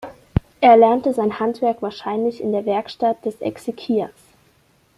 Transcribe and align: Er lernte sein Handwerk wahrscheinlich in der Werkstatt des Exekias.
Er 0.61 0.77
lernte 0.77 1.13
sein 1.13 1.39
Handwerk 1.39 1.83
wahrscheinlich 1.83 2.41
in 2.41 2.51
der 2.53 2.65
Werkstatt 2.65 3.23
des 3.23 3.39
Exekias. 3.39 4.33